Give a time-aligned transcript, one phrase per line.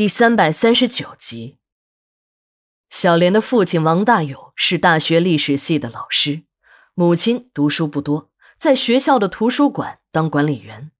[0.00, 1.58] 第三百三十九集，
[2.88, 6.44] 小莲的父亲王大有是大学历史系的老师，
[6.94, 10.90] 母亲读书不多，在学校的图书馆当管理员。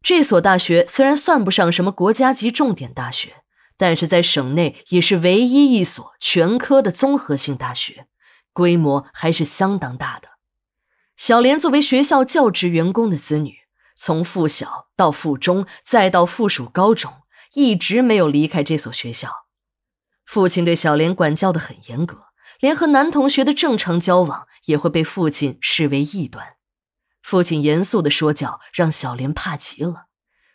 [0.00, 3.42] 这所大学虽然算不上什么国家级重点大学，
[3.76, 8.06] 但是在省内也是唯一一所全科的综合性大学，
[8.54, 10.30] 规模还是相当大的。
[11.14, 13.58] 小莲作为学校教职员工的子女，
[13.94, 17.12] 从附小到附中，再到附属高中。
[17.54, 19.30] 一直没有离开这所学校，
[20.24, 22.26] 父亲对小莲管教的很严格，
[22.60, 26.54] 连和男同学的正常交往也会被父亲视为异端。
[27.22, 30.06] 父亲严肃的说教让小莲怕极了。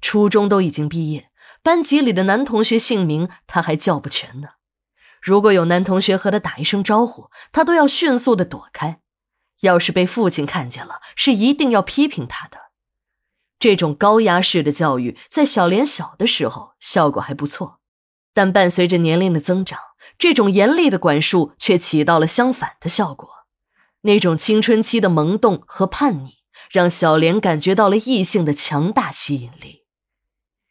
[0.00, 1.30] 初中都已经毕业，
[1.62, 4.48] 班级里的男同学姓名他还叫不全呢。
[5.20, 9.00] 如果有男同学和他打一声招呼，他都要迅速的躲开。
[9.62, 12.55] 要是被父亲看见了，是一定要批评他的。
[13.58, 17.80] 这种高压式的教育，在小莲小的时候效果还不错，
[18.34, 19.78] 但伴随着年龄的增长，
[20.18, 23.28] 这种严厉的管束却起到了相反的效果。
[24.02, 26.38] 那种青春期的萌动和叛逆，
[26.70, 29.84] 让小莲感觉到了异性的强大吸引力。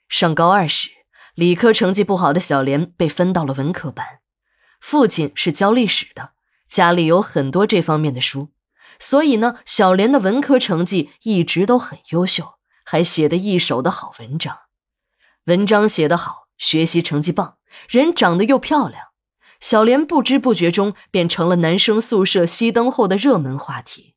[0.07, 0.91] 上高二时，
[1.33, 4.19] 理科成绩不好的小莲被分到了文科班，
[4.79, 6.33] 父亲是教历史的，
[6.67, 8.51] 家里有很多这方面的书，
[8.99, 12.54] 所以呢，小莲的文科成绩一直都很优秀。
[12.85, 14.57] 还写得一手的好文章，
[15.45, 17.57] 文章写得好，学习成绩棒，
[17.89, 19.07] 人长得又漂亮，
[19.59, 24.15] 小莲不知不觉中便成了男生宿舍熄灯后的热门话题。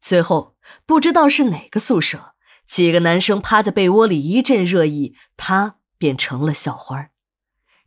[0.00, 2.32] 最后，不知道是哪个宿舍，
[2.66, 7.10] 几个男生趴在被窝里一阵热议，她便成了校花。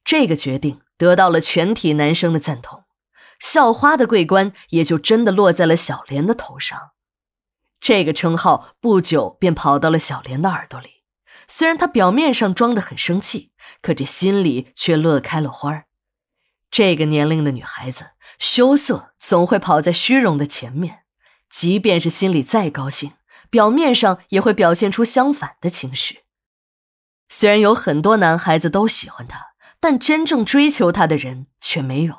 [0.06, 2.84] 这个决定得到了全体男生的赞同，
[3.40, 6.92] 校花的桂冠也就真的落在了小莲的头上。
[7.84, 11.04] 这个称号不久便跑到了小莲的耳朵里，
[11.50, 15.84] 虽然她表面上装得很生气，可这心里却乐开了花
[16.72, 21.00] 这个年龄的女孩子，羞涩总会跑在虚荣的前面，
[21.50, 23.16] 即便是心里再高兴，
[23.50, 26.20] 表面上也会表现出相反的情绪。
[27.28, 29.48] 虽然有很多男孩子都喜欢她，
[29.82, 32.16] 但真正追求她的人却没有，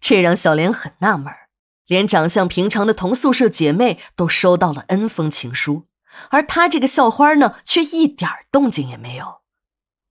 [0.00, 1.47] 这让小莲很纳闷儿。
[1.88, 5.88] 连长相平常的同宿舍姐妹都收到了 N 封情书，
[6.30, 9.40] 而她这个校花呢，却一点动静也没有。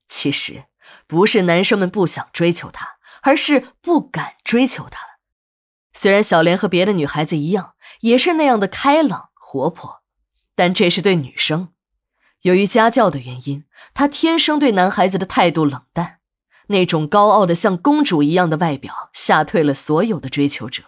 [0.10, 0.66] 其实
[1.06, 5.00] 不是男生们不想追求她，而是不敢追求她。
[5.94, 10.02] 虽然小莲和别的女孩子一样，也是那样的开朗活泼，
[10.56, 11.70] 但这是对女生。
[12.42, 16.20] 由于家教的原因，她天生对男孩子的态度冷淡，
[16.68, 20.84] 那种高傲的像公主一样的外表吓退了所有的追求者。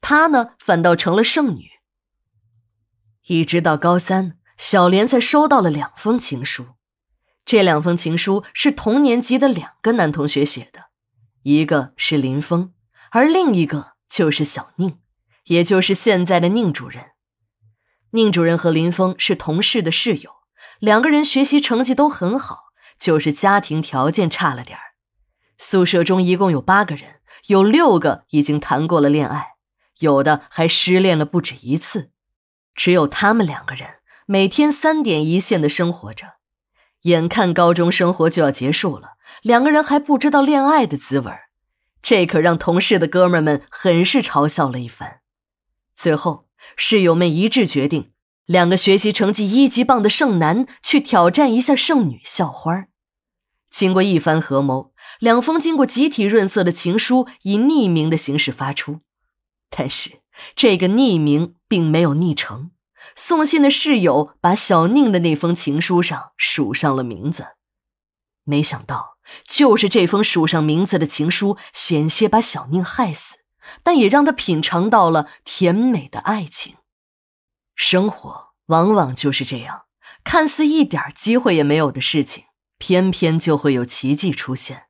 [0.00, 1.70] 她呢，反倒成了剩女。
[3.26, 6.68] 一直到高三，小莲才收到了两封情书。
[7.44, 10.86] 这两封情书是同年级的两个男同学写的，
[11.42, 12.72] 一个是林峰，
[13.10, 14.98] 而另一个就是小宁，
[15.44, 17.06] 也就是现在的宁主任。
[18.10, 20.30] 宁主任和林峰是同事的室友，
[20.78, 22.64] 两个人学习成绩都很好，
[22.98, 24.82] 就是家庭条件差了点儿。
[25.58, 27.16] 宿舍中一共有八个人，
[27.48, 29.57] 有六个已经谈过了恋爱。
[30.00, 32.10] 有的还失恋了不止一次，
[32.74, 36.34] 只有他们两个人每天三点一线的生活着。
[37.02, 41.30] 眼看高中生活就要结束了，两个人还不知道恋爱的滋味
[42.02, 45.20] 这可让同事的哥们们很是嘲笑了一番。
[45.94, 48.12] 最后，室友们一致决定，
[48.46, 52.86] 两个学习成绩一级棒的剩男去挑战一下剩女校花。
[53.70, 59.00] 经过一番合谋，两封经过集体润色的情书以匿名的形式发出。
[59.70, 60.20] 但是
[60.54, 62.70] 这个匿名并没有匿成，
[63.14, 67.48] 送信的室友把小宁的那封情书上署上了名字，
[68.44, 73.38] 没想到就是这封署上名字的情书，险些把小宁害死，
[73.82, 76.76] 但也让他品尝到了甜美的爱情。
[77.74, 79.82] 生活往往就是这样，
[80.24, 82.44] 看似一点机会也没有的事情，
[82.78, 84.86] 偏偏就会有奇迹出现。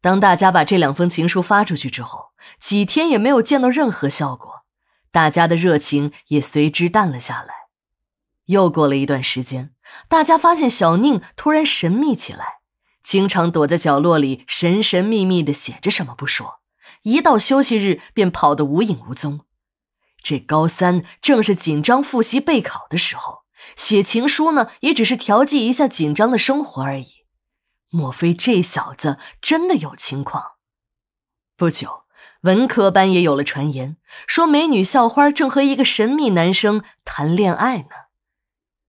[0.00, 4.64] 当大家把这两封情书发出去之后，几天也没有见到任何效果，
[5.10, 7.54] 大家的热情也随之淡了下来。
[8.46, 9.74] 又过了一段时间，
[10.08, 12.60] 大家发现小宁突然神秘起来，
[13.02, 16.60] 经常躲在角落里神神秘秘的写着什么不说，
[17.02, 19.40] 一到休息日便跑得无影无踪。
[20.22, 23.44] 这高三正是紧张复习备考的时候，
[23.76, 27.24] 写情书呢，也只是调剂一下紧张的生活而已。
[27.90, 30.52] 莫非这小子真的有情况？
[31.56, 32.03] 不久，
[32.44, 33.96] 文科班也有了传言，
[34.26, 38.03] 说美女校花正和一个神秘男生谈恋爱呢。